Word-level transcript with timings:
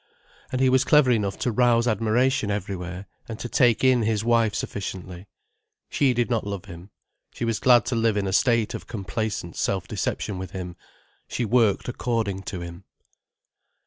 And 0.51 0.59
he 0.59 0.67
was 0.67 0.83
clever 0.83 1.11
enough 1.11 1.37
to 1.37 1.51
rouse 1.51 1.87
admiration 1.87 2.49
everywhere, 2.49 3.05
and 3.29 3.37
to 3.37 3.47
take 3.47 3.83
in 3.83 4.01
his 4.01 4.23
wife 4.25 4.55
sufficiently. 4.55 5.27
She 5.91 6.15
did 6.15 6.27
not 6.27 6.43
love 6.43 6.65
him. 6.65 6.89
She 7.35 7.45
was 7.45 7.59
glad 7.59 7.85
to 7.85 7.95
live 7.95 8.17
in 8.17 8.25
a 8.25 8.33
state 8.33 8.73
of 8.73 8.87
complacent 8.87 9.55
self 9.55 9.87
deception 9.87 10.39
with 10.39 10.53
him, 10.53 10.75
she 11.27 11.45
worked 11.45 11.87
according 11.87 12.41
to 12.49 12.61
him. 12.61 12.85